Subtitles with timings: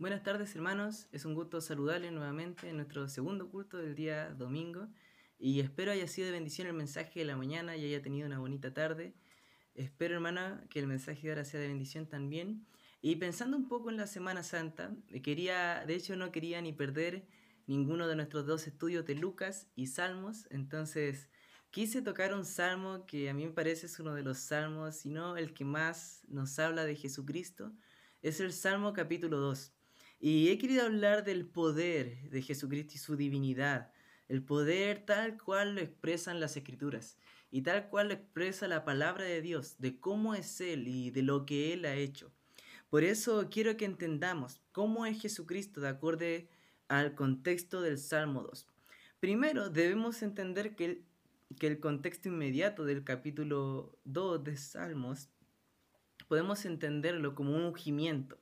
[0.00, 4.86] Buenas tardes hermanos, es un gusto saludarles nuevamente en nuestro segundo culto del día domingo
[5.40, 8.38] y espero haya sido de bendición el mensaje de la mañana y haya tenido una
[8.38, 9.16] bonita tarde.
[9.74, 12.64] Espero hermana que el mensaje de ahora sea de bendición también.
[13.02, 17.26] Y pensando un poco en la Semana Santa, quería, de hecho no quería ni perder
[17.66, 21.28] ninguno de nuestros dos estudios de Lucas y Salmos, entonces
[21.72, 25.30] quise tocar un salmo que a mí me parece es uno de los salmos, sino
[25.30, 27.72] no el que más nos habla de Jesucristo,
[28.22, 29.74] es el Salmo capítulo 2.
[30.20, 33.92] Y he querido hablar del poder de Jesucristo y su divinidad,
[34.28, 37.16] el poder tal cual lo expresan las escrituras
[37.52, 41.22] y tal cual lo expresa la palabra de Dios, de cómo es Él y de
[41.22, 42.32] lo que Él ha hecho.
[42.90, 46.24] Por eso quiero que entendamos cómo es Jesucristo de acuerdo
[46.88, 48.66] al contexto del Salmo 2.
[49.20, 51.04] Primero debemos entender que el,
[51.60, 55.28] que el contexto inmediato del capítulo 2 de Salmos
[56.26, 58.38] podemos entenderlo como un ungimiento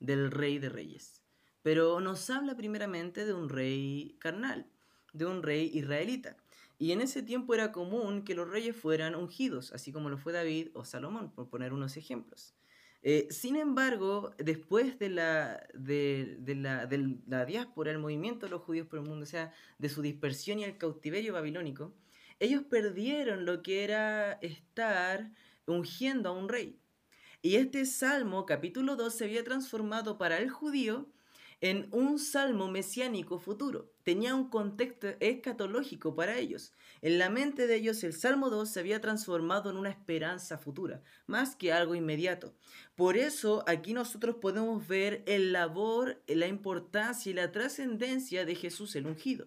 [0.00, 1.22] del rey de reyes.
[1.62, 4.66] Pero nos habla primeramente de un rey carnal,
[5.12, 6.36] de un rey israelita.
[6.78, 10.32] Y en ese tiempo era común que los reyes fueran ungidos, así como lo fue
[10.32, 12.54] David o Salomón, por poner unos ejemplos.
[13.02, 18.62] Eh, sin embargo, después de la, de, la, de la diáspora, el movimiento de los
[18.62, 21.94] judíos por el mundo, o sea, de su dispersión y el cautiverio babilónico,
[22.40, 25.32] ellos perdieron lo que era estar
[25.66, 26.78] ungiendo a un rey.
[27.46, 31.06] Y este Salmo, capítulo 2, se había transformado para el judío
[31.60, 33.92] en un salmo mesiánico futuro.
[34.02, 36.72] Tenía un contexto escatológico para ellos.
[37.02, 41.02] En la mente de ellos el Salmo 2 se había transformado en una esperanza futura,
[41.28, 42.52] más que algo inmediato.
[42.96, 48.96] Por eso aquí nosotros podemos ver el labor, la importancia y la trascendencia de Jesús
[48.96, 49.46] el ungido.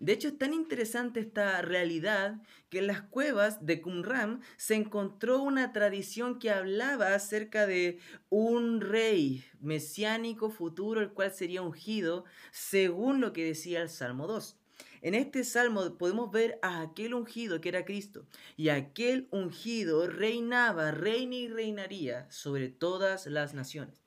[0.00, 5.42] De hecho, es tan interesante esta realidad que en las cuevas de Qumran se encontró
[5.42, 7.98] una tradición que hablaba acerca de
[8.30, 14.56] un rey mesiánico futuro, el cual sería ungido, según lo que decía el Salmo 2.
[15.02, 18.26] En este salmo podemos ver a aquel ungido que era Cristo,
[18.56, 23.99] y aquel ungido reinaba, reina y reinaría sobre todas las naciones.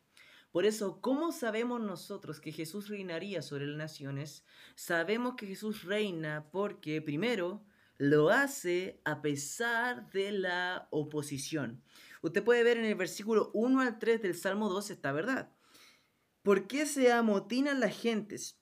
[0.53, 4.43] Por eso, ¿cómo sabemos nosotros que Jesús reinaría sobre las naciones?
[4.75, 7.65] Sabemos que Jesús reina porque, primero,
[7.97, 11.81] lo hace a pesar de la oposición.
[12.21, 15.51] Usted puede ver en el versículo 1 al 3 del Salmo 2 esta verdad.
[16.43, 18.59] ¿Por qué se amotinan las gentes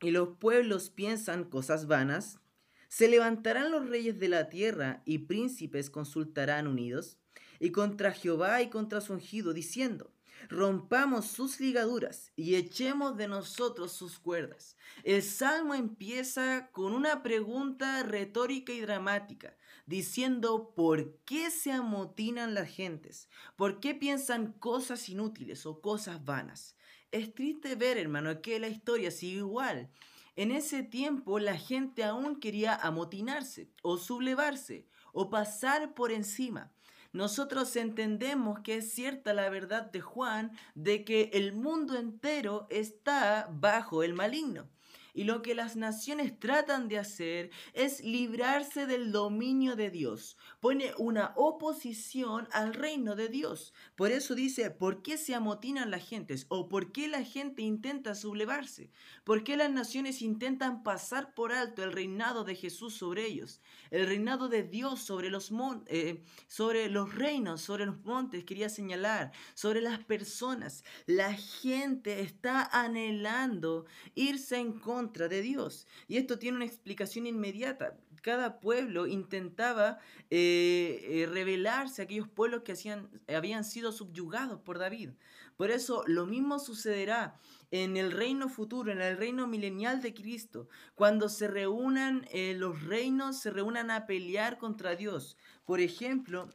[0.00, 2.40] y los pueblos piensan cosas vanas?
[2.88, 7.18] Se levantarán los reyes de la tierra y príncipes consultarán unidos
[7.60, 10.12] y contra Jehová y contra su ungido, diciendo,
[10.48, 14.76] rompamos sus ligaduras y echemos de nosotros sus cuerdas.
[15.04, 19.56] El salmo empieza con una pregunta retórica y dramática,
[19.86, 26.76] diciendo por qué se amotinan las gentes, por qué piensan cosas inútiles o cosas vanas.
[27.10, 29.90] Es triste ver, hermano, que la historia sigue igual.
[30.36, 36.72] En ese tiempo la gente aún quería amotinarse o sublevarse o pasar por encima
[37.12, 43.48] nosotros entendemos que es cierta la verdad de Juan de que el mundo entero está
[43.52, 44.68] bajo el maligno.
[45.14, 50.36] Y lo que las naciones tratan de hacer es librarse del dominio de Dios.
[50.60, 53.74] Pone una oposición al reino de Dios.
[53.96, 56.46] Por eso dice, ¿por qué se amotinan las gentes?
[56.48, 58.90] ¿O por qué la gente intenta sublevarse?
[59.24, 63.60] ¿Por qué las naciones intentan pasar por alto el reinado de Jesús sobre ellos?
[63.90, 65.50] El reinado de Dios sobre los,
[65.86, 70.84] eh, sobre los reinos, sobre los montes, quería señalar, sobre las personas.
[71.06, 75.86] La gente está anhelando irse en contra de Dios.
[76.08, 77.96] Y esto tiene una explicación inmediata.
[78.22, 84.78] Cada pueblo intentaba eh, eh, rebelarse a aquellos pueblos que hacían, habían sido subyugados por
[84.78, 85.10] David.
[85.56, 87.38] Por eso lo mismo sucederá
[87.70, 92.82] en el reino futuro, en el reino milenial de Cristo, cuando se reúnan eh, los
[92.84, 95.38] reinos, se reúnan a pelear contra Dios.
[95.64, 96.50] Por ejemplo,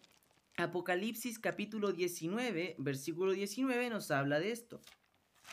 [0.57, 4.81] Apocalipsis capítulo 19, versículo 19 nos habla de esto.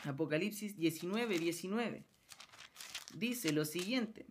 [0.05, 2.05] Apocalipsis 19, 19
[3.17, 4.25] dice lo siguiente.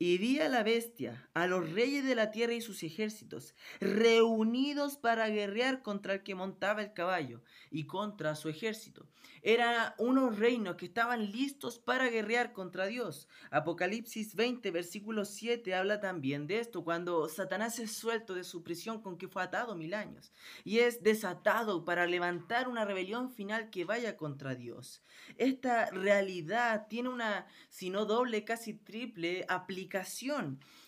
[0.00, 4.96] Y vi a la bestia, a los reyes de la tierra y sus ejércitos, reunidos
[4.96, 7.42] para guerrear contra el que montaba el caballo
[7.72, 9.08] y contra su ejército.
[9.42, 13.28] Eran unos reinos que estaban listos para guerrear contra Dios.
[13.50, 19.02] Apocalipsis 20, versículo 7 habla también de esto, cuando Satanás es suelto de su prisión
[19.02, 20.32] con que fue atado mil años,
[20.64, 25.02] y es desatado para levantar una rebelión final que vaya contra Dios.
[25.36, 29.87] Esta realidad tiene una, si no doble, casi triple aplicación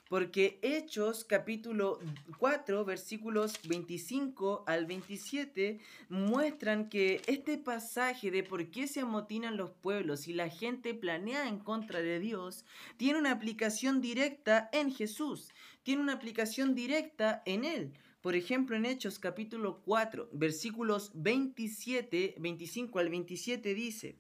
[0.09, 1.99] porque Hechos capítulo
[2.39, 5.79] 4 versículos 25 al 27
[6.11, 11.49] muestran que este pasaje de por qué se amotinan los pueblos y la gente planea
[11.49, 12.67] en contra de Dios
[12.99, 15.49] tiene una aplicación directa en Jesús,
[15.83, 17.93] tiene una aplicación directa en Él.
[18.21, 24.19] Por ejemplo, en Hechos capítulo 4, versículos 27, 25 al 27 dice,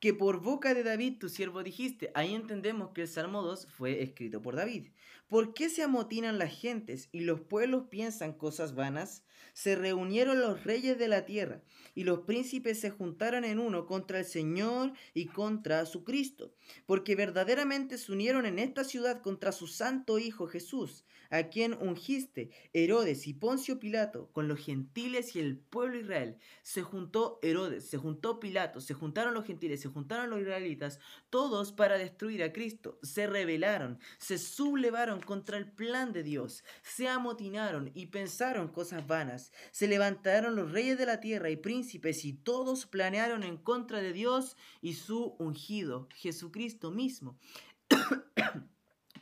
[0.00, 2.10] que por boca de David tu siervo dijiste.
[2.14, 4.88] Ahí entendemos que el Salmo 2 fue escrito por David.
[5.28, 9.24] ¿Por qué se amotinan las gentes y los pueblos piensan cosas vanas?
[9.52, 11.60] Se reunieron los reyes de la tierra
[11.94, 16.54] y los príncipes se juntaron en uno contra el Señor y contra su Cristo,
[16.86, 22.50] porque verdaderamente se unieron en esta ciudad contra su santo Hijo Jesús, a quien ungiste
[22.72, 26.38] Herodes y Poncio Pilato con los gentiles y el pueblo Israel.
[26.62, 31.72] Se juntó Herodes, se juntó Pilato, se juntaron los gentiles, se juntaron los israelitas, todos
[31.72, 32.98] para destruir a Cristo.
[33.02, 39.52] Se rebelaron, se sublevaron contra el plan de Dios, se amotinaron y pensaron cosas vanas,
[39.70, 44.12] se levantaron los reyes de la tierra y príncipes y todos planearon en contra de
[44.12, 47.38] Dios y su ungido, Jesucristo mismo.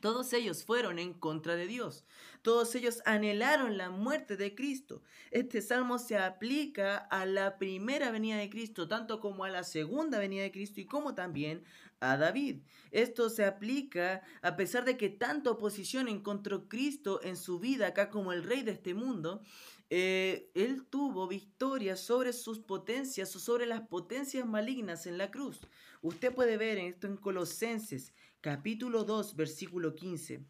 [0.06, 2.04] Todos ellos fueron en contra de Dios.
[2.42, 5.02] Todos ellos anhelaron la muerte de Cristo.
[5.32, 10.20] Este salmo se aplica a la primera venida de Cristo, tanto como a la segunda
[10.20, 11.64] venida de Cristo y como también
[11.98, 12.60] a David.
[12.92, 18.08] Esto se aplica a pesar de que tanta oposición encontró Cristo en su vida acá
[18.08, 19.42] como el rey de este mundo.
[19.88, 25.60] Eh, él tuvo victoria sobre sus potencias o sobre las potencias malignas en la cruz.
[26.02, 30.44] Usted puede ver esto en Colosenses capítulo 2, versículo 15.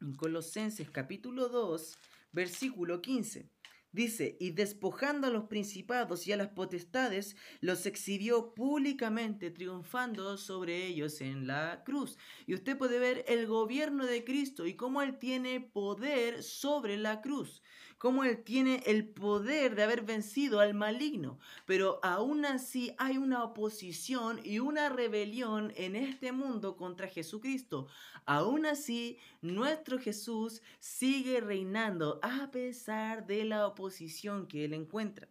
[0.00, 1.96] En Colosenses capítulo 2,
[2.30, 3.48] versículo 15.
[3.90, 10.86] Dice, y despojando a los principados y a las potestades, los exhibió públicamente, triunfando sobre
[10.86, 12.18] ellos en la cruz.
[12.46, 17.22] Y usted puede ver el gobierno de Cristo y cómo Él tiene poder sobre la
[17.22, 17.62] cruz
[17.98, 21.38] cómo él tiene el poder de haber vencido al maligno.
[21.66, 27.88] Pero aún así hay una oposición y una rebelión en este mundo contra Jesucristo.
[28.24, 35.28] Aún así, nuestro Jesús sigue reinando a pesar de la oposición que él encuentra.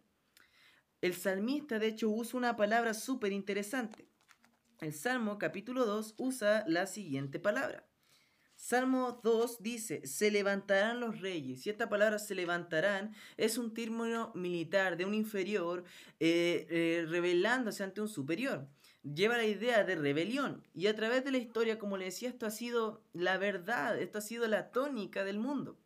[1.00, 4.06] El salmista, de hecho, usa una palabra súper interesante.
[4.80, 7.87] El Salmo capítulo 2 usa la siguiente palabra.
[8.60, 11.64] Salmo 2 dice, se levantarán los reyes.
[11.64, 15.84] Y esta palabra se levantarán es un término militar de un inferior
[16.18, 18.66] eh, eh, rebelándose ante un superior.
[19.04, 20.66] Lleva la idea de rebelión.
[20.74, 24.18] Y a través de la historia, como le decía, esto ha sido la verdad, esto
[24.18, 25.78] ha sido la tónica del mundo.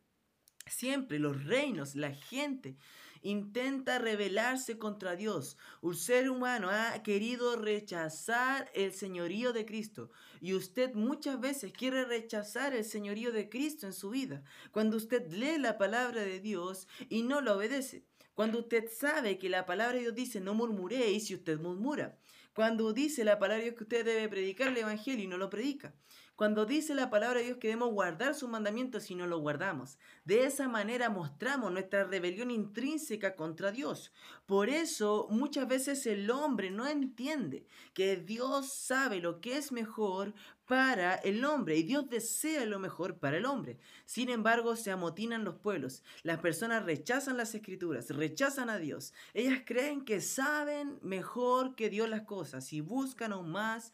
[0.67, 2.77] Siempre los reinos, la gente,
[3.23, 5.57] intenta rebelarse contra Dios.
[5.81, 10.11] Un ser humano ha querido rechazar el señorío de Cristo
[10.41, 14.43] y usted muchas veces quiere rechazar el señorío de Cristo en su vida.
[14.73, 18.05] Cuando usted lee la palabra de Dios y no la obedece.
[18.35, 22.19] Cuando usted sabe que la palabra de Dios dice no murmuréis y usted murmura.
[22.55, 25.49] Cuando dice la palabra de Dios que usted debe predicar el Evangelio y no lo
[25.49, 25.95] predica.
[26.37, 29.99] Cuando dice la palabra de Dios que debemos guardar sus mandamientos y no lo guardamos.
[30.25, 34.13] De esa manera mostramos nuestra rebelión intrínseca contra Dios.
[34.45, 40.35] Por eso muchas veces el hombre no entiende que Dios sabe lo que es mejor
[40.73, 43.77] para el hombre y Dios desea lo mejor para el hombre.
[44.07, 46.03] Sin embargo, se amotinan los pueblos.
[46.23, 49.13] Las personas rechazan las escrituras, rechazan a Dios.
[49.35, 53.93] Ellas creen que saben mejor que Dios las cosas y buscan aún más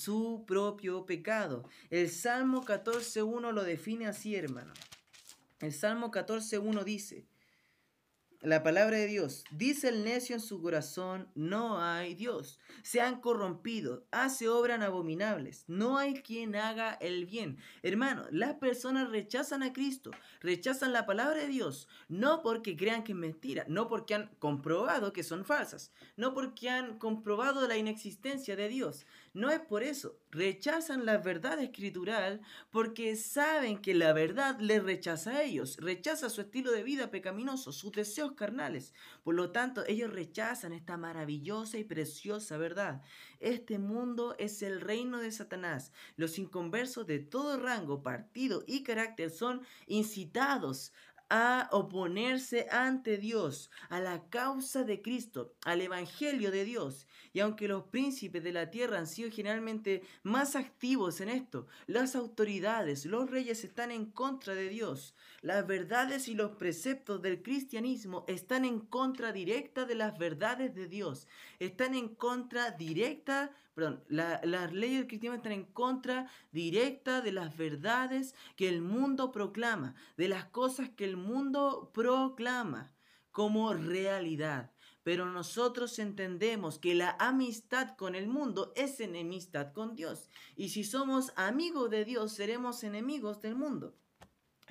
[0.00, 1.68] su propio pecado.
[1.90, 4.72] El Salmo 14.1 lo define así, hermano.
[5.60, 7.24] El Salmo 14.1 dice,
[8.42, 9.44] la palabra de Dios.
[9.50, 12.58] Dice el necio en su corazón, no hay Dios.
[12.82, 15.64] Se han corrompido, hace obras abominables.
[15.66, 17.58] No hay quien haga el bien.
[17.82, 23.12] Hermano, las personas rechazan a Cristo, rechazan la palabra de Dios, no porque crean que
[23.12, 28.56] es mentira, no porque han comprobado que son falsas, no porque han comprobado la inexistencia
[28.56, 29.04] de Dios.
[29.34, 30.16] No es por eso.
[30.30, 36.40] Rechazan la verdad escritural porque saben que la verdad les rechaza a ellos, rechaza su
[36.40, 38.94] estilo de vida pecaminoso, sus deseos carnales.
[39.22, 43.02] Por lo tanto, ellos rechazan esta maravillosa y preciosa verdad.
[43.40, 45.92] Este mundo es el reino de Satanás.
[46.16, 50.92] Los inconversos de todo rango, partido y carácter son incitados
[51.32, 57.06] a oponerse ante Dios, a la causa de Cristo, al Evangelio de Dios.
[57.32, 62.16] Y aunque los príncipes de la tierra han sido generalmente más activos en esto, las
[62.16, 65.14] autoridades, los reyes están en contra de Dios.
[65.42, 70.86] Las verdades y los preceptos del cristianismo están en contra directa de las verdades de
[70.86, 71.28] Dios.
[71.60, 78.34] Están en contra directa, perdón, las leyes del están en contra directa de las verdades
[78.54, 82.92] que el mundo proclama, de las cosas que el mundo proclama
[83.32, 84.70] como realidad.
[85.04, 90.28] Pero nosotros entendemos que la amistad con el mundo es enemistad con Dios.
[90.54, 93.96] Y si somos amigos de Dios, seremos enemigos del mundo.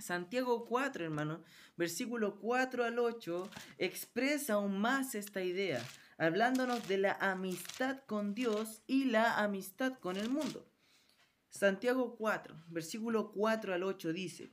[0.01, 1.43] Santiago 4, hermano,
[1.75, 5.83] versículo 4 al 8, expresa aún más esta idea,
[6.17, 10.65] hablándonos de la amistad con Dios y la amistad con el mundo.
[11.49, 14.51] Santiago 4, versículo 4 al 8 dice,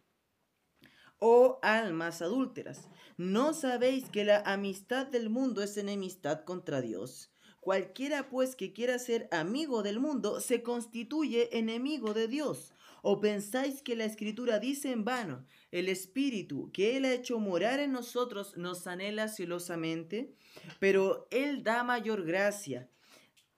[1.18, 7.32] Oh almas adúlteras, ¿no sabéis que la amistad del mundo es enemistad contra Dios?
[7.60, 12.74] Cualquiera pues que quiera ser amigo del mundo se constituye enemigo de Dios.
[13.08, 17.78] ¿O pensáis que la escritura dice en vano, el Espíritu que Él ha hecho morar
[17.78, 20.34] en nosotros nos anhela celosamente?
[20.80, 22.88] Pero Él da mayor gracia.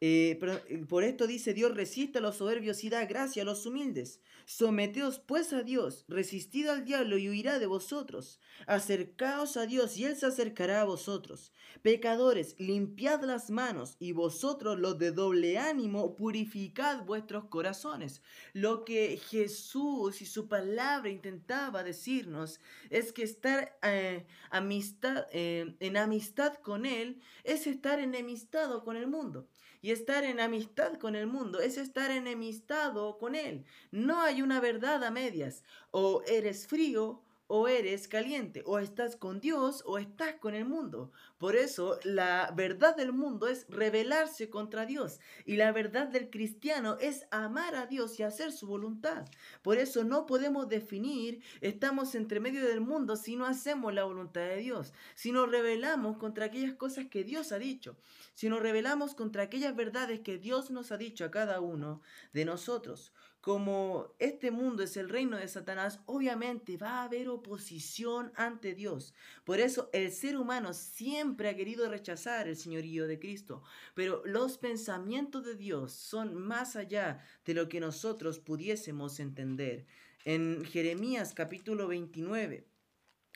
[0.02, 0.38] Eh,
[0.68, 4.20] eh, por esto dice Dios, resiste a los soberbios y da gracia a los humildes.
[4.48, 8.40] Someteos pues a Dios, resistid al diablo y huirá de vosotros.
[8.66, 11.52] Acercaos a Dios y él se acercará a vosotros.
[11.82, 18.22] Pecadores, limpiad las manos y vosotros los de doble ánimo, purificad vuestros corazones.
[18.54, 26.54] Lo que Jesús y su palabra intentaba decirnos es que estar eh, eh, en amistad
[26.62, 29.46] con Él es estar enemistado con el mundo.
[29.80, 33.64] Y estar en amistad con el mundo es estar enemistado con él.
[33.92, 35.62] No hay una verdad a medias.
[35.92, 41.10] O eres frío o eres caliente, o estás con Dios, o estás con el mundo.
[41.38, 46.98] Por eso la verdad del mundo es rebelarse contra Dios, y la verdad del cristiano
[47.00, 49.24] es amar a Dios y hacer su voluntad.
[49.62, 54.42] Por eso no podemos definir, estamos entre medio del mundo si no hacemos la voluntad
[54.42, 57.96] de Dios, si nos rebelamos contra aquellas cosas que Dios ha dicho,
[58.34, 62.02] si nos rebelamos contra aquellas verdades que Dios nos ha dicho a cada uno
[62.34, 68.32] de nosotros como este mundo es el reino de Satanás, obviamente va a haber oposición
[68.34, 69.14] ante Dios.
[69.44, 73.62] Por eso el ser humano siempre ha querido rechazar el señorío de Cristo.
[73.94, 79.86] Pero los pensamientos de Dios son más allá de lo que nosotros pudiésemos entender.
[80.24, 82.66] En Jeremías capítulo 29,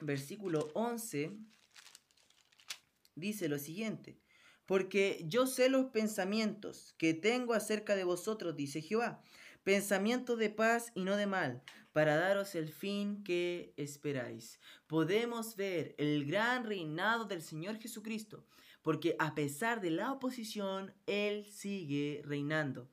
[0.01, 1.39] versículo 11,
[3.15, 4.19] dice lo siguiente.
[4.67, 9.21] Porque yo sé los pensamientos que tengo acerca de vosotros, dice Jehová
[9.65, 14.61] pensamiento de paz y no de mal, para daros el fin que esperáis.
[14.87, 18.45] Podemos ver el gran reinado del Señor Jesucristo,
[18.83, 22.91] porque a pesar de la oposición, Él sigue reinando.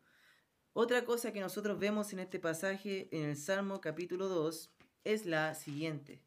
[0.73, 4.71] Otra cosa que nosotros vemos en este pasaje en el Salmo capítulo 2
[5.05, 6.21] es la siguiente.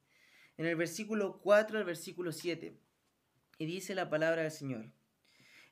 [0.56, 2.76] En el versículo 4 al versículo 7,
[3.58, 4.90] y dice la palabra del Señor.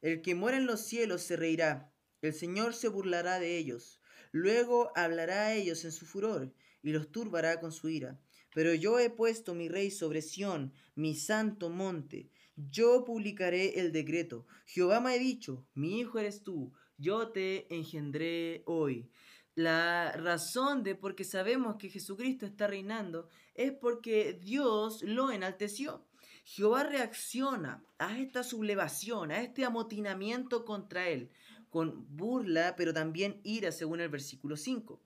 [0.00, 3.99] El que muere en los cielos se reirá, el Señor se burlará de ellos.
[4.32, 8.20] Luego hablará a ellos en su furor y los turbará con su ira.
[8.54, 12.30] Pero yo he puesto mi rey sobre Sión, mi santo monte.
[12.56, 14.46] Yo publicaré el decreto.
[14.66, 19.08] Jehová me ha dicho, mi hijo eres tú, yo te engendré hoy.
[19.54, 26.04] La razón de por qué sabemos que Jesucristo está reinando es porque Dios lo enalteció.
[26.44, 31.30] Jehová reacciona a esta sublevación, a este amotinamiento contra él
[31.70, 35.00] con burla, pero también ira, según el versículo 5.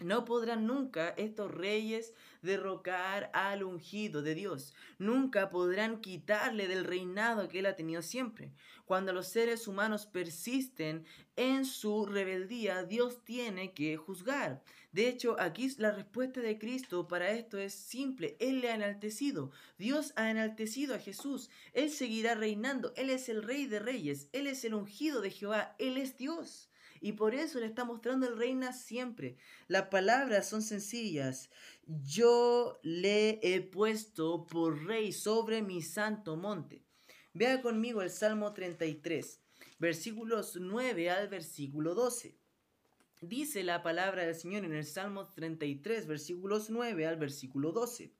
[0.00, 4.74] No podrán nunca estos reyes derrocar al ungido de Dios.
[4.98, 8.52] Nunca podrán quitarle del reinado que él ha tenido siempre.
[8.86, 11.04] Cuando los seres humanos persisten
[11.36, 14.62] en su rebeldía, Dios tiene que juzgar.
[14.92, 18.36] De hecho, aquí la respuesta de Cristo para esto es simple.
[18.40, 19.50] Él le ha enaltecido.
[19.78, 21.50] Dios ha enaltecido a Jesús.
[21.74, 22.92] Él seguirá reinando.
[22.96, 24.28] Él es el rey de reyes.
[24.32, 25.76] Él es el ungido de Jehová.
[25.78, 26.70] Él es Dios.
[27.02, 29.36] Y por eso le está mostrando el reina siempre.
[29.66, 31.50] Las palabras son sencillas.
[31.84, 36.84] Yo le he puesto por rey sobre mi santo monte.
[37.34, 39.40] Vea conmigo el Salmo 33,
[39.80, 42.36] versículos 9 al versículo 12.
[43.20, 48.12] Dice la palabra del Señor en el Salmo 33, versículos 9 al versículo 12.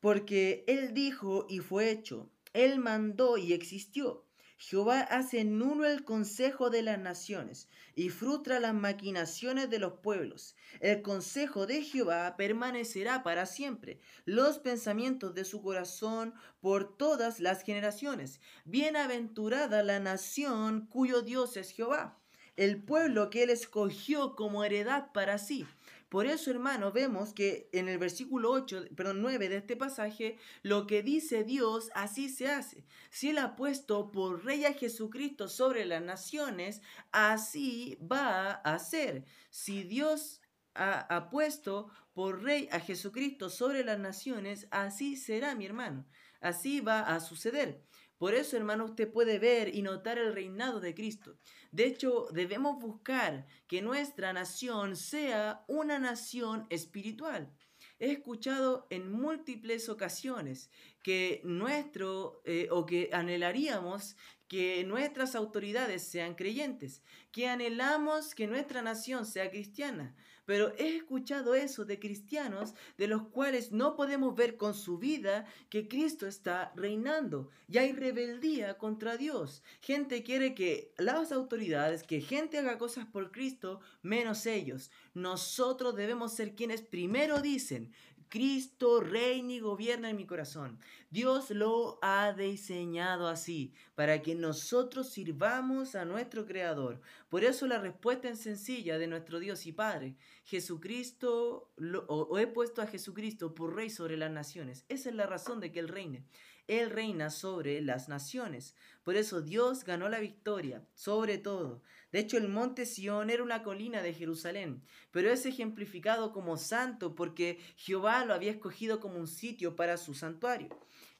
[0.00, 4.24] Porque Él dijo y fue hecho, Él mandó y existió.
[4.58, 10.54] Jehová hace nulo el consejo de las naciones y frustra las maquinaciones de los pueblos.
[10.80, 17.62] El consejo de Jehová permanecerá para siempre, los pensamientos de su corazón por todas las
[17.62, 18.40] generaciones.
[18.64, 22.20] Bienaventurada la nación cuyo Dios es Jehová
[22.56, 25.66] el pueblo que él escogió como heredad para sí.
[26.08, 30.86] Por eso, hermano, vemos que en el versículo 8, perdón, 9 de este pasaje, lo
[30.86, 32.84] que dice Dios, así se hace.
[33.10, 39.24] Si Él ha puesto por rey a Jesucristo sobre las naciones, así va a ser.
[39.50, 40.40] Si Dios
[40.74, 46.06] ha, ha puesto por rey a Jesucristo sobre las naciones, así será, mi hermano.
[46.40, 47.82] Así va a suceder.
[48.18, 51.36] Por eso, hermano, usted puede ver y notar el reinado de Cristo.
[51.74, 57.52] De hecho, debemos buscar que nuestra nación sea una nación espiritual.
[57.98, 60.70] He escuchado en múltiples ocasiones
[61.02, 64.14] que nuestro eh, o que anhelaríamos
[64.46, 67.02] que nuestras autoridades sean creyentes,
[67.32, 70.14] que anhelamos que nuestra nación sea cristiana,
[70.46, 75.46] pero he escuchado eso de cristianos de los cuales no podemos ver con su vida
[75.70, 77.48] que Cristo está reinando.
[77.68, 79.62] Y hay rebeldía contra Dios.
[79.80, 84.90] Gente quiere que las autoridades, que gente haga cosas por Cristo, menos ellos.
[85.14, 87.92] Nosotros debemos ser quienes primero dicen,
[88.28, 90.80] Cristo reina y gobierna en mi corazón.
[91.10, 97.00] Dios lo ha diseñado así, para que nosotros sirvamos a nuestro Creador.
[97.28, 100.16] Por eso la respuesta es sencilla de nuestro Dios y Padre.
[100.44, 101.72] Jesucristo,
[102.08, 104.84] o he puesto a Jesucristo por rey sobre las naciones.
[104.88, 106.26] Esa es la razón de que Él reine.
[106.66, 108.74] Él reina sobre las naciones.
[109.04, 111.82] Por eso Dios ganó la victoria, sobre todo.
[112.12, 114.82] De hecho, el monte Sión era una colina de Jerusalén,
[115.12, 120.12] pero es ejemplificado como santo porque Jehová lo había escogido como un sitio para su
[120.14, 120.68] santuario.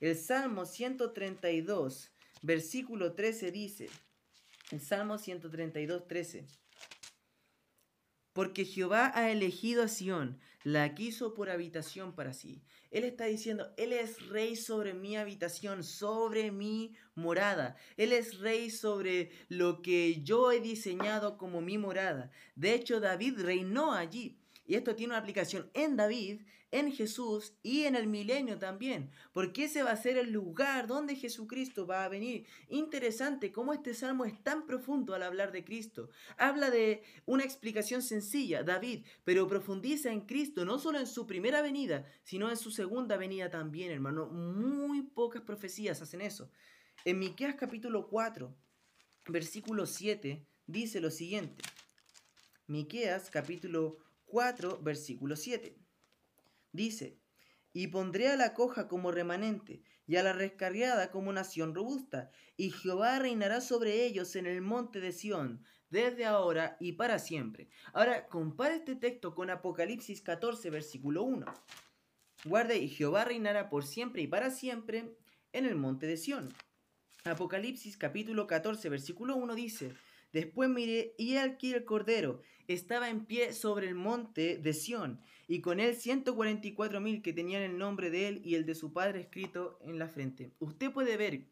[0.01, 2.11] El Salmo 132,
[2.43, 3.89] versículo 13 dice,
[4.71, 6.47] el Salmo 132, 13.
[8.35, 12.65] Porque Jehová ha elegido a Sión, la quiso por habitación para sí.
[12.91, 17.77] Él está diciendo, Él es rey sobre mi habitación, sobre mi morada.
[17.97, 22.33] Él es rey sobre lo que yo he diseñado como mi morada.
[22.57, 24.37] De hecho, David reinó allí.
[24.67, 26.41] Y esto tiene una aplicación en David,
[26.75, 31.15] en Jesús y en el milenio también, porque ese va a ser el lugar donde
[31.15, 32.47] Jesucristo va a venir.
[32.69, 36.11] Interesante cómo este salmo es tan profundo al hablar de Cristo.
[36.37, 41.63] Habla de una explicación sencilla, David, pero profundiza en Cristo, no solo en su primera
[41.63, 44.27] venida, sino en su segunda venida también, hermano.
[44.27, 46.51] Muy pocas profecías hacen eso.
[47.05, 48.53] En Miqueas capítulo 4,
[49.29, 51.63] versículo 7, dice lo siguiente.
[52.67, 55.84] Miqueas capítulo 4, versículo 7.
[56.75, 57.21] Dice,
[57.73, 62.71] y pondré a la coja como remanente, y a la rescarriada como nación robusta, y
[62.73, 67.69] Jehová reinará sobre ellos en el monte de Sión, desde ahora y para siempre.
[67.93, 71.47] Ahora, compara este texto con Apocalipsis 14, versículo 1.
[72.45, 75.15] Guarde, y Jehová reinará por siempre y para siempre
[75.53, 76.53] en el monte de Sión.
[77.23, 79.95] Apocalipsis capítulo 14, versículo 1 dice,
[80.35, 85.61] Después miré y aquí el Cordero estaba en pie sobre el monte de Sión, y
[85.61, 89.21] con él 144.000 mil que tenían el nombre de él y el de su padre
[89.21, 90.51] escrito en la frente.
[90.59, 91.45] Usted puede ver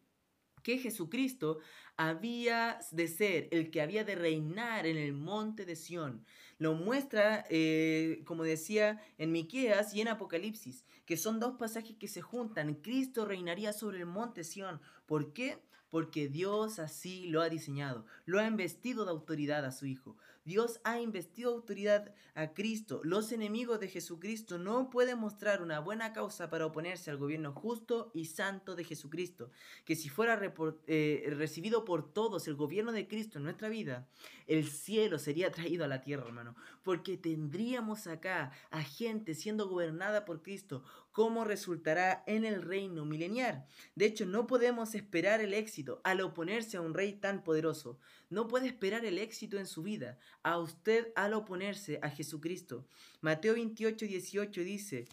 [0.65, 1.61] que Jesucristo
[1.97, 6.25] había de ser el que había de reinar en el monte de Sión.
[6.59, 12.09] Lo muestra, eh, como decía en Miqueas y en Apocalipsis, que son dos pasajes que
[12.09, 12.75] se juntan.
[12.75, 14.81] Cristo reinaría sobre el monte Sión.
[15.07, 15.59] ¿Por qué?
[15.93, 20.81] porque Dios así lo ha diseñado, lo ha investido de autoridad a su Hijo, Dios
[20.85, 23.01] ha investido autoridad a Cristo.
[23.05, 28.11] Los enemigos de Jesucristo no pueden mostrar una buena causa para oponerse al gobierno justo
[28.15, 29.51] y santo de Jesucristo,
[29.85, 30.41] que si fuera
[30.87, 34.09] eh, recibido por todos el gobierno de Cristo en nuestra vida,
[34.49, 40.25] el cielo sería traído a la tierra, hermano, porque tendríamos acá a gente siendo gobernada
[40.25, 43.67] por Cristo, como resultará en el reino milenial.
[43.95, 47.99] De hecho, no podemos esperar el éxito al oponerse a un rey tan poderoso.
[48.31, 52.87] No puede esperar el éxito en su vida a usted al oponerse a Jesucristo.
[53.21, 55.07] Mateo 28, 18 dice,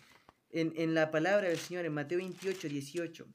[0.52, 3.28] en, la palabra del Señor, en Mateo 28, 18.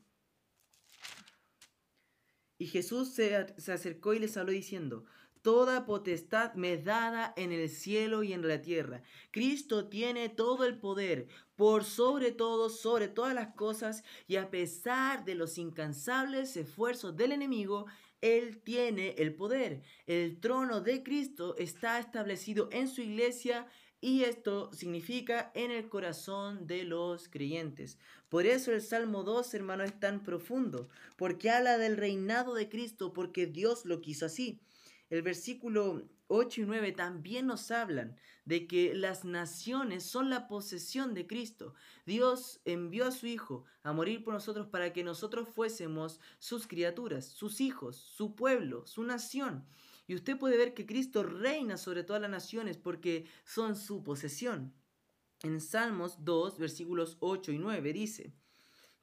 [2.58, 5.04] Y Jesús se, se acercó y les habló diciendo,
[5.42, 9.02] Toda potestad me es dada en el cielo y en la tierra.
[9.30, 15.26] Cristo tiene todo el poder, por sobre todo, sobre todas las cosas, y a pesar
[15.26, 17.84] de los incansables esfuerzos del enemigo,
[18.24, 19.82] él tiene el poder.
[20.06, 23.66] El trono de Cristo está establecido en su iglesia
[24.00, 27.98] y esto significa en el corazón de los creyentes.
[28.30, 33.12] Por eso el Salmo 2, hermano, es tan profundo, porque habla del reinado de Cristo,
[33.12, 34.58] porque Dios lo quiso así.
[35.10, 41.12] El versículo 8 y 9 también nos hablan de que las naciones son la posesión
[41.14, 41.74] de Cristo.
[42.06, 47.26] Dios envió a su Hijo a morir por nosotros para que nosotros fuésemos sus criaturas,
[47.26, 49.66] sus hijos, su pueblo, su nación.
[50.06, 54.72] Y usted puede ver que Cristo reina sobre todas las naciones porque son su posesión.
[55.42, 58.32] En Salmos 2, versículos 8 y 9 dice,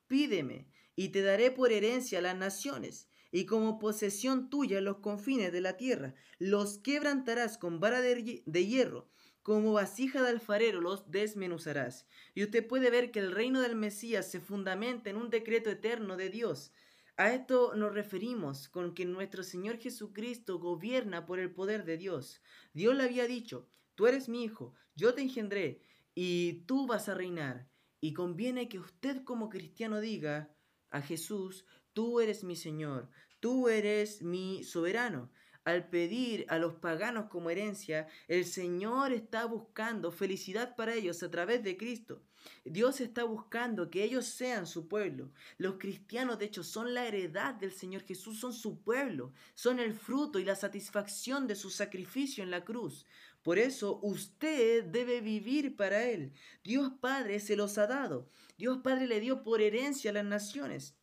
[0.08, 5.62] Pídeme y te daré por herencia las naciones y como posesión tuya los confines de
[5.62, 6.14] la tierra.
[6.38, 9.08] Los quebrantarás con vara de, hierro,
[9.42, 12.06] como vasija de alfarero los desmenuzarás.
[12.36, 16.18] Y usted puede ver que el reino del Mesías se fundamenta en un decreto eterno
[16.18, 16.72] de Dios.
[17.16, 22.42] A esto nos referimos con que nuestro Señor Jesucristo gobierna por el poder de Dios.
[22.74, 25.82] Dios le había dicho, tú eres mi hijo, yo te engendré
[26.16, 27.70] y tú vas a reinar.
[28.04, 30.52] Y conviene que usted como cristiano diga
[30.90, 33.10] a Jesús, Tú eres mi Señor,
[33.42, 35.30] tú eres mi soberano.
[35.64, 41.30] Al pedir a los paganos como herencia, el Señor está buscando felicidad para ellos a
[41.30, 42.24] través de Cristo.
[42.66, 45.32] Dios está buscando que ellos sean su pueblo.
[45.60, 49.94] Los cristianos, de hecho, son la heredad del Señor Jesús, son su pueblo, son el
[49.94, 53.06] fruto y la satisfacción de su sacrificio en la cruz.
[53.44, 56.32] Por eso usted debe vivir para Él.
[56.64, 58.30] Dios Padre se los ha dado.
[58.58, 60.96] Dios Padre le dio por herencia a las naciones.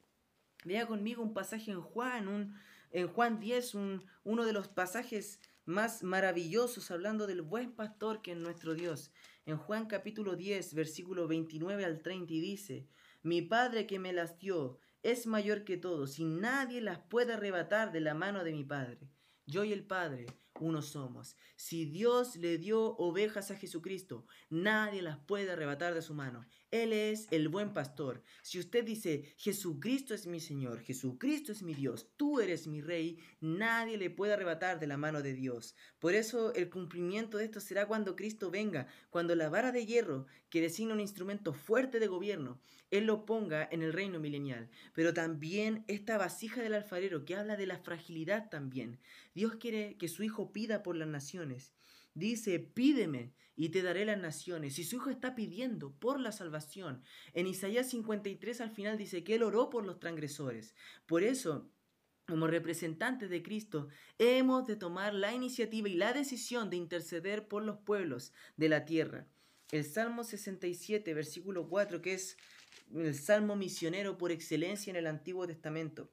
[0.65, 2.55] Vea conmigo un pasaje en Juan,
[2.91, 8.33] en Juan 10, un, uno de los pasajes más maravillosos hablando del buen pastor que
[8.33, 9.13] es nuestro Dios.
[9.47, 12.89] En Juan capítulo 10, versículo 29 al 30 y dice,
[13.23, 17.93] mi Padre que me las dio es mayor que todos y nadie las puede arrebatar
[17.93, 18.99] de la mano de mi Padre.
[19.47, 20.27] Yo y el Padre
[20.61, 21.37] uno somos.
[21.57, 26.45] Si Dios le dio ovejas a Jesucristo, nadie las puede arrebatar de su mano.
[26.71, 28.23] Él es el buen pastor.
[28.43, 33.19] Si usted dice, Jesucristo es mi Señor, Jesucristo es mi Dios, tú eres mi Rey,
[33.41, 35.75] nadie le puede arrebatar de la mano de Dios.
[35.99, 40.27] Por eso el cumplimiento de esto será cuando Cristo venga, cuando la vara de hierro,
[40.51, 44.69] que designa un instrumento fuerte de gobierno, Él lo ponga en el reino milenial.
[44.95, 48.99] Pero también esta vasija del alfarero que habla de la fragilidad también.
[49.39, 51.73] Dios quiere que su hijo pida por las naciones.
[52.13, 54.81] Dice, pídeme y te daré las naciones.
[54.81, 57.05] Y su hijo está pidiendo por la salvación.
[57.35, 60.75] En Isaías 53 al final dice que él oró por los transgresores.
[61.07, 61.71] Por eso
[62.27, 63.87] como representantes de Cristo,
[64.19, 68.85] hemos de tomar la iniciativa y la decisión de interceder por los pueblos de la
[68.87, 69.25] tierra.
[69.71, 72.37] El Salmo 67, versículo 4, que es
[72.93, 76.11] el Salmo misionero por excelencia en el Antiguo Testamento,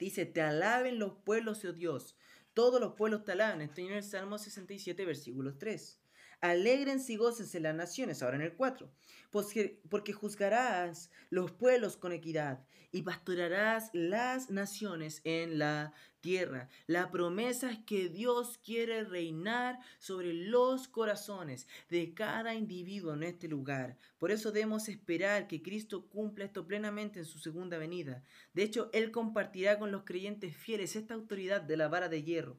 [0.00, 2.16] dice, te alaben los pueblos, oh Dios,
[2.60, 3.62] todos los pueblos talaban.
[3.62, 5.99] Estoy en el Salmo 67, versículos 3.
[6.42, 8.90] Alégrense y gócense las naciones, ahora en el 4,
[9.30, 16.70] porque, juzgarás los pueblos con equidad y pastorarás las naciones en la tierra.
[16.86, 23.46] La promesa es que Dios quiere reinar sobre los corazones de cada individuo en este
[23.46, 23.98] lugar.
[24.18, 28.24] Por eso debemos esperar que Cristo cumpla esto plenamente en su segunda venida.
[28.54, 32.56] De hecho, Él compartirá con los creyentes fieles esta autoridad de la vara de hierro.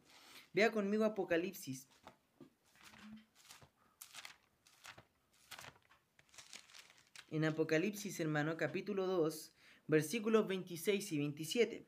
[0.53, 1.87] Vea conmigo Apocalipsis
[7.31, 9.53] en Apocalipsis, hermano, capítulo 2,
[9.87, 11.87] versículos 26 y 27.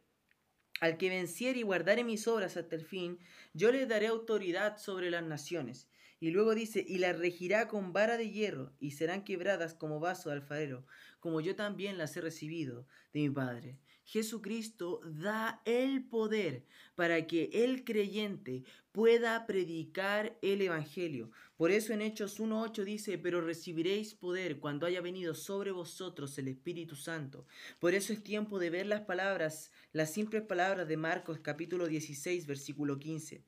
[0.79, 3.19] Al que venciere y guardare mis obras hasta el fin,
[3.53, 5.89] yo le daré autoridad sobre las naciones.
[6.21, 10.29] Y luego dice, y las regirá con vara de hierro, y serán quebradas como vaso
[10.29, 10.85] de alfarero,
[11.19, 13.79] como yo también las he recibido de mi Padre.
[14.05, 21.31] Jesucristo da el poder para que el creyente pueda predicar el Evangelio.
[21.55, 26.49] Por eso en Hechos 1.8 dice, pero recibiréis poder cuando haya venido sobre vosotros el
[26.49, 27.47] Espíritu Santo.
[27.79, 32.45] Por eso es tiempo de ver las palabras, las simples palabras de Marcos capítulo 16,
[32.45, 33.41] versículo 15.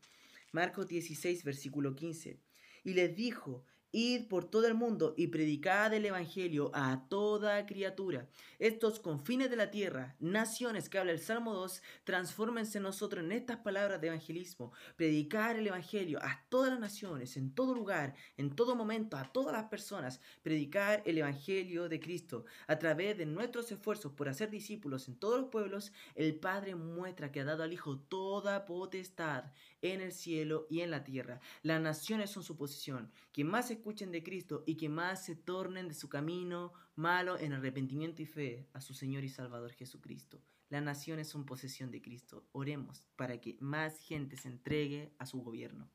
[0.54, 2.40] Marcos 16, versículo 15.
[2.86, 3.66] Y les dijo,
[3.98, 8.28] Id por todo el mundo y predicad el Evangelio a toda criatura.
[8.60, 13.56] Estos confines de la tierra, naciones que habla el Salmo 2, transfórmense nosotros en estas
[13.60, 14.74] palabras de evangelismo.
[14.98, 19.54] Predicar el Evangelio a todas las naciones, en todo lugar, en todo momento, a todas
[19.56, 20.20] las personas.
[20.44, 22.44] Predicar el Evangelio de Cristo.
[22.68, 27.32] A través de nuestros esfuerzos por hacer discípulos en todos los pueblos, el Padre muestra
[27.32, 29.46] que ha dado al Hijo toda potestad
[29.94, 31.40] en el cielo y en la tierra.
[31.64, 33.12] Las naciones son su posesión.
[33.32, 37.54] Que más escuchen de Cristo y que más se tornen de su camino malo en
[37.54, 40.42] arrepentimiento y fe a su Señor y Salvador Jesucristo.
[40.70, 42.48] Las naciones son posesión de Cristo.
[42.52, 45.90] Oremos para que más gente se entregue a su gobierno.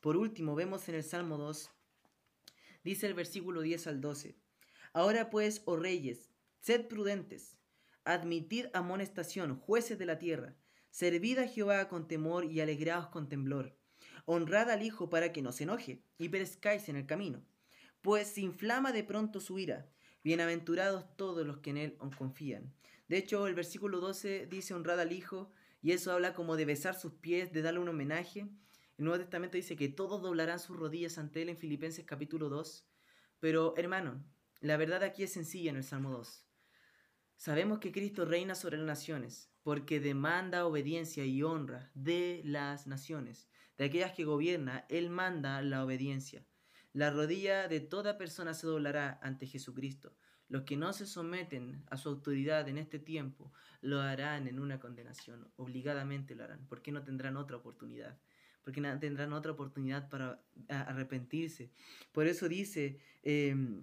[0.00, 1.70] Por último, vemos en el Salmo 2,
[2.82, 4.34] dice el versículo 10 al 12.
[4.94, 7.56] Ahora pues, oh reyes, sed prudentes,
[8.04, 10.56] admitid amonestación, jueces de la tierra
[10.94, 13.74] Servid a Jehová con temor y alegraos con temblor.
[14.26, 17.42] Honrad al Hijo para que no se enoje y perezcáis en el camino,
[18.02, 19.90] pues se inflama de pronto su ira.
[20.22, 22.74] Bienaventurados todos los que en él confían.
[23.08, 25.50] De hecho, el versículo 12 dice honrad al Hijo
[25.80, 28.42] y eso habla como de besar sus pies, de darle un homenaje.
[28.98, 32.86] El Nuevo Testamento dice que todos doblarán sus rodillas ante él en Filipenses capítulo 2.
[33.40, 34.22] Pero hermano,
[34.60, 36.46] la verdad aquí es sencilla en el Salmo 2.
[37.44, 43.50] Sabemos que Cristo reina sobre las naciones, porque demanda obediencia y honra de las naciones.
[43.76, 46.46] De aquellas que gobierna, Él manda la obediencia.
[46.92, 50.14] La rodilla de toda persona se doblará ante Jesucristo.
[50.48, 54.78] Los que no se someten a su autoridad en este tiempo lo harán en una
[54.78, 58.20] condenación, obligadamente lo harán, porque no tendrán otra oportunidad,
[58.62, 61.72] porque no tendrán otra oportunidad para arrepentirse.
[62.12, 63.00] Por eso dice...
[63.24, 63.82] Em,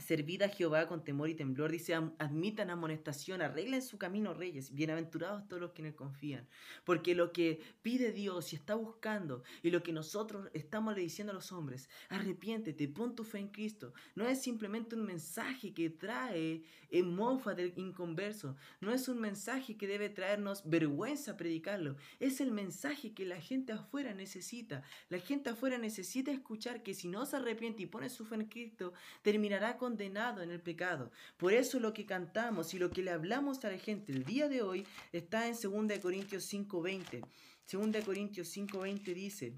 [0.00, 5.46] Servida a Jehová con temor y temblor, dice, admitan amonestación, arreglen su camino, reyes, bienaventurados
[5.48, 6.46] todos los que en él confían.
[6.84, 11.32] Porque lo que pide Dios y está buscando, y lo que nosotros estamos le diciendo
[11.32, 15.90] a los hombres, arrepiéntete, pon tu fe en Cristo, no es simplemente un mensaje que
[15.90, 22.40] trae en mofa del inconverso, no es un mensaje que debe traernos vergüenza predicarlo, es
[22.40, 24.82] el mensaje que la gente afuera necesita.
[25.08, 28.46] La gente afuera necesita escuchar que si no se arrepiente y pone su fe en
[28.46, 31.10] Cristo, terminará con condenado en el pecado.
[31.38, 34.46] Por eso lo que cantamos y lo que le hablamos a la gente el día
[34.50, 37.24] de hoy está en 2 Corintios 5.20.
[37.72, 39.54] 2 Corintios 5.20 dice,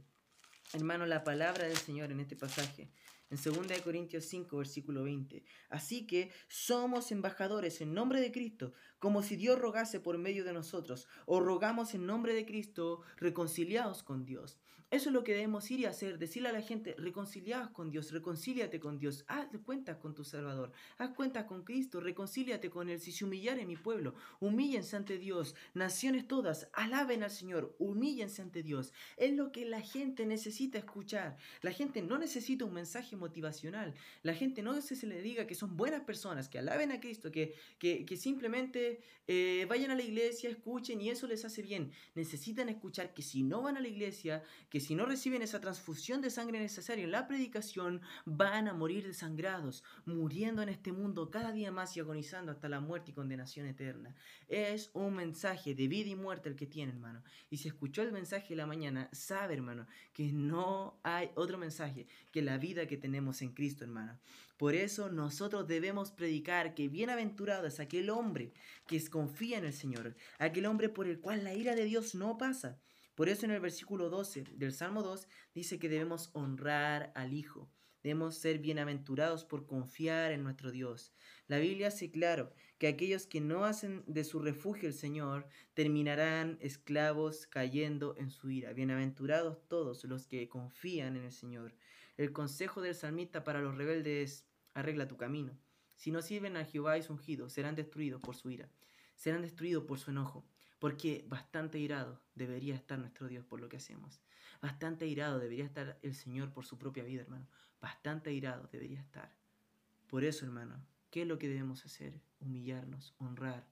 [0.72, 2.92] hermano, la palabra del Señor en este pasaje.
[3.28, 5.42] En 2 Corintios 5, versículo 20.
[5.68, 10.52] Así que somos embajadores en nombre de Cristo, como si Dios rogase por medio de
[10.52, 14.60] nosotros, o rogamos en nombre de Cristo, reconciliados con Dios.
[14.90, 18.10] Eso es lo que debemos ir y hacer, decirle a la gente, reconciliados con Dios,
[18.10, 22.98] reconcíliate con Dios, haz cuentas con tu Salvador, haz cuentas con Cristo, reconcíliate con Él,
[23.00, 28.64] si se en mi pueblo, humíllense ante Dios, naciones todas, alaben al Señor, humíllense ante
[28.64, 28.92] Dios.
[29.16, 31.36] Es lo que la gente necesita escuchar.
[31.62, 35.76] La gente no necesita un mensaje motivacional, la gente no se le diga que son
[35.76, 41.00] buenas personas, que alaben a Cristo, que, que, simplemente eh, vayan a la iglesia, escuchen
[41.00, 41.92] y eso les hace bien.
[42.16, 46.20] Necesitan escuchar que si no van a la iglesia, que si no reciben esa transfusión
[46.20, 51.52] de sangre necesaria en la predicación, van a morir desangrados, muriendo en este mundo cada
[51.52, 54.14] día más y agonizando hasta la muerte y condenación eterna.
[54.48, 57.22] Es un mensaje de vida y muerte el que tiene, hermano.
[57.50, 62.06] Y si escuchó el mensaje de la mañana, sabe, hermano, que no hay otro mensaje
[62.32, 64.18] que la vida que tenemos en Cristo, hermano.
[64.56, 68.52] Por eso nosotros debemos predicar que bienaventurado es aquel hombre
[68.86, 72.36] que confía en el Señor, aquel hombre por el cual la ira de Dios no
[72.36, 72.78] pasa.
[73.20, 77.70] Por eso en el versículo 12 del Salmo 2 dice que debemos honrar al Hijo.
[78.02, 81.12] Debemos ser bienaventurados por confiar en nuestro Dios.
[81.46, 86.56] La Biblia hace claro que aquellos que no hacen de su refugio el Señor terminarán
[86.62, 88.72] esclavos cayendo en su ira.
[88.72, 91.76] Bienaventurados todos los que confían en el Señor.
[92.16, 95.58] El consejo del salmista para los rebeldes es, arregla tu camino.
[95.94, 98.70] Si no sirven a Jehová y su ungido, serán destruidos por su ira,
[99.14, 100.48] serán destruidos por su enojo.
[100.80, 104.22] Porque bastante irado debería estar nuestro Dios por lo que hacemos.
[104.62, 107.46] Bastante irado debería estar el Señor por su propia vida, hermano.
[107.82, 109.30] Bastante irado debería estar.
[110.08, 112.18] Por eso, hermano, ¿qué es lo que debemos hacer?
[112.40, 113.68] Humillarnos, honrar.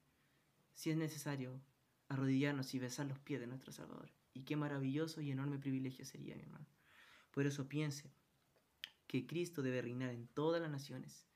[0.74, 1.58] Si es necesario,
[2.08, 4.10] arrodillarnos y besar los pies de nuestro Salvador.
[4.34, 6.66] Y qué maravilloso y enorme privilegio sería, mi hermano.
[7.30, 8.12] Por eso piense
[9.06, 11.26] que Cristo debe reinar en todas las naciones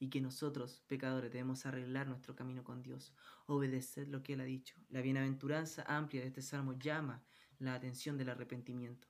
[0.00, 3.12] y que nosotros, pecadores, debemos arreglar nuestro camino con Dios,
[3.46, 4.76] obedecer lo que Él ha dicho.
[4.90, 7.22] La bienaventuranza amplia de este salmo llama
[7.58, 9.08] la atención del arrepentimiento,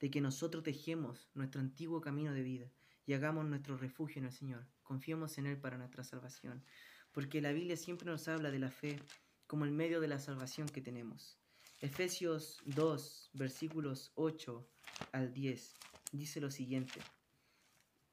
[0.00, 2.66] de que nosotros dejemos nuestro antiguo camino de vida
[3.06, 6.64] y hagamos nuestro refugio en el Señor, confiemos en Él para nuestra salvación,
[7.12, 8.98] porque la Biblia siempre nos habla de la fe
[9.46, 11.38] como el medio de la salvación que tenemos.
[11.80, 14.66] Efesios 2, versículos 8
[15.12, 15.74] al 10,
[16.12, 17.00] dice lo siguiente.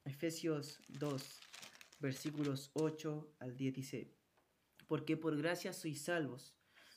[0.05, 1.39] Efesios 2,
[2.01, 4.07] versículos 8 al 10
[4.87, 6.53] porque por gracia sois salvos,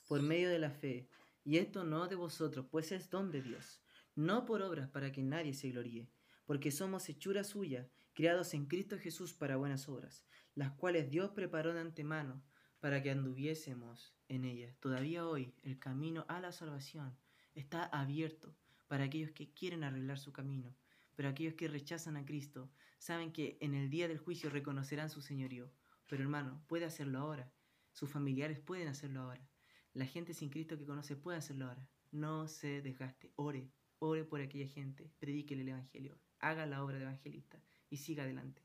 [0.08, 1.08] por medio de la fe,
[1.44, 3.82] y esto no de vosotros, pues es don de Dios,
[4.16, 6.10] no por obras para que nadie se gloríe,
[6.46, 10.24] porque somos hechura suya, creados en Cristo Jesús para buenas obras,
[10.56, 12.42] las cuales Dios preparó de antemano
[12.80, 14.76] para que anduviésemos en ellas.
[14.80, 17.16] Todavía hoy el camino a la salvación
[17.54, 18.56] está abierto
[18.88, 20.74] para aquellos que quieren arreglar su camino
[21.14, 25.20] pero aquellos que rechazan a Cristo saben que en el día del juicio reconocerán su
[25.22, 25.70] señorío.
[26.08, 27.52] Pero hermano, puede hacerlo ahora.
[27.92, 29.48] Sus familiares pueden hacerlo ahora.
[29.92, 31.88] La gente sin Cristo que conoce puede hacerlo ahora.
[32.10, 33.32] No se desgaste.
[33.36, 33.70] Ore.
[34.00, 35.10] Ore por aquella gente.
[35.18, 36.18] Predíquele el Evangelio.
[36.40, 37.62] Haga la obra de evangelista.
[37.90, 38.62] Y siga adelante.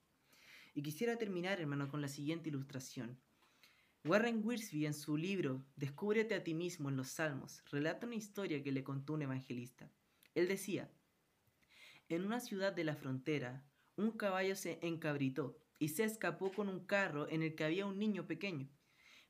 [0.73, 3.19] Y quisiera terminar, hermano, con la siguiente ilustración.
[4.05, 8.63] Warren Wiersbe en su libro Descúbrete a ti mismo en los Salmos relata una historia
[8.63, 9.91] que le contó un evangelista.
[10.35, 10.89] Él decía,
[12.11, 13.63] en una ciudad de la frontera,
[13.95, 17.99] un caballo se encabritó y se escapó con un carro en el que había un
[17.99, 18.67] niño pequeño.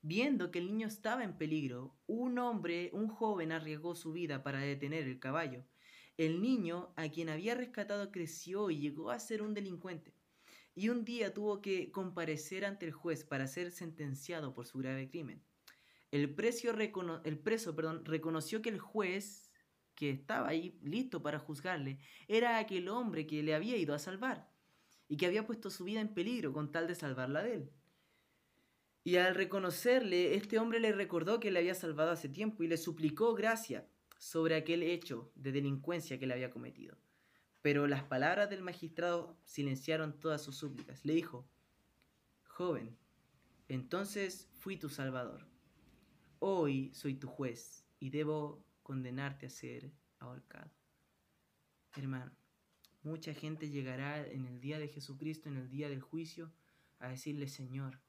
[0.01, 4.59] Viendo que el niño estaba en peligro, un hombre, un joven, arriesgó su vida para
[4.61, 5.65] detener el caballo.
[6.15, 10.13] El niño, a quien había rescatado, creció y llegó a ser un delincuente.
[10.73, 15.09] Y un día tuvo que comparecer ante el juez para ser sentenciado por su grave
[15.09, 15.43] crimen.
[16.11, 19.48] El, preso reconoció que el juez
[19.99, 24.49] que estaba ahí listo para juzgarle era aquel hombre que le había ido a salvar
[25.09, 27.71] y que había puesto su vida en peligro con tal de salvarla de él.
[29.03, 32.77] Y al reconocerle, este hombre le recordó que le había salvado hace tiempo y le
[32.77, 36.95] suplicó gracia sobre aquel hecho de delincuencia que le había cometido.
[37.61, 41.03] Pero las palabras del magistrado silenciaron todas sus súplicas.
[41.03, 41.45] Le dijo,
[42.45, 42.95] joven,
[43.67, 45.45] entonces fui tu salvador.
[46.39, 50.71] Hoy soy tu juez y debo condenarte a ser ahorcado.
[51.95, 52.31] Hermano,
[53.03, 56.51] mucha gente llegará en el día de Jesucristo, en el día del juicio,
[56.97, 57.99] a decirle, Señor,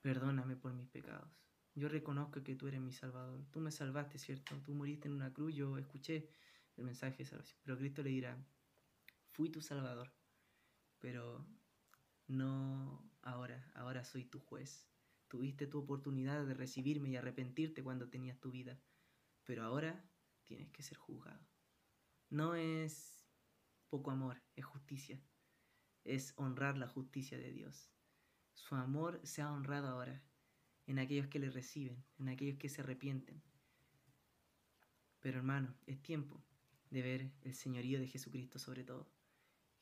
[0.00, 1.28] perdóname por mis pecados.
[1.74, 3.44] Yo reconozco que tú eres mi Salvador.
[3.50, 4.54] Tú me salvaste, ¿cierto?
[4.62, 6.28] Tú moriste en una cruz, yo escuché
[6.76, 7.58] el mensaje de salvación.
[7.64, 8.38] Pero Cristo le dirá,
[9.32, 10.12] fui tu Salvador,
[11.00, 11.44] pero
[12.28, 14.86] no ahora, ahora soy tu juez.
[15.26, 18.78] Tuviste tu oportunidad de recibirme y arrepentirte cuando tenías tu vida
[19.50, 20.00] pero ahora
[20.44, 21.44] tienes que ser juzgado.
[22.28, 23.26] No es
[23.88, 25.20] poco amor, es justicia.
[26.04, 27.90] Es honrar la justicia de Dios.
[28.54, 30.22] Su amor se ha honrado ahora
[30.86, 33.42] en aquellos que le reciben, en aquellos que se arrepienten.
[35.18, 36.40] Pero hermano, es tiempo
[36.90, 39.10] de ver el señorío de Jesucristo sobre todo.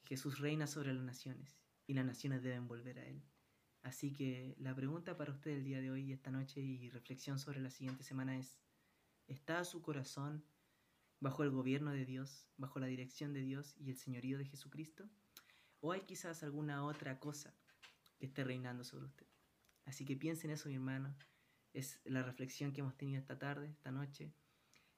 [0.06, 3.22] Jesús reina sobre las naciones y las naciones deben volver a Él.
[3.82, 7.38] Así que la pregunta para usted el día de hoy y esta noche y reflexión
[7.38, 8.58] sobre la siguiente semana es,
[9.28, 10.42] está su corazón
[11.20, 15.04] bajo el gobierno de Dios, bajo la dirección de Dios y el señorío de Jesucristo?
[15.80, 17.54] ¿O hay quizás alguna otra cosa
[18.18, 19.26] que esté reinando sobre usted?
[19.84, 21.14] Así que piensen eso, mi hermano.
[21.74, 24.32] Es la reflexión que hemos tenido esta tarde, esta noche.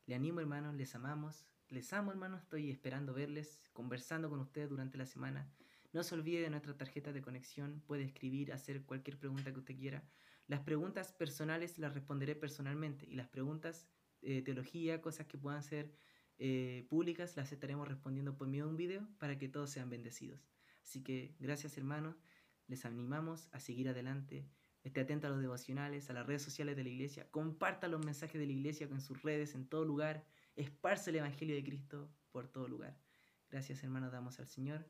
[0.06, 0.72] Le animo, hermano.
[0.72, 1.44] les amamos.
[1.68, 2.36] Les amo, hermano.
[2.38, 5.52] Estoy esperando verles, conversando con ustedes durante la semana.
[5.92, 7.80] No se olvide de nuestra tarjeta de conexión.
[7.86, 10.04] Puede escribir, hacer cualquier pregunta que usted quiera.
[10.46, 13.90] Las preguntas personales las responderé personalmente y las preguntas
[14.22, 15.90] eh, teología, cosas que puedan ser
[16.38, 20.40] eh, públicas, las estaremos respondiendo por medio de un video para que todos sean bendecidos.
[20.82, 22.22] Así que gracias hermanos,
[22.66, 24.46] les animamos a seguir adelante.
[24.82, 27.30] Esté atento a los devocionales, a las redes sociales de la iglesia.
[27.30, 30.24] Comparta los mensajes de la iglesia con sus redes, en todo lugar.
[30.56, 32.96] Esparce el Evangelio de Cristo por todo lugar.
[33.50, 34.86] Gracias hermanos, damos al Señor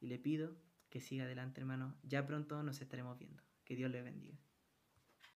[0.00, 0.56] y le pido
[0.90, 3.42] que siga adelante hermano Ya pronto nos estaremos viendo.
[3.64, 4.53] Que Dios le bendiga.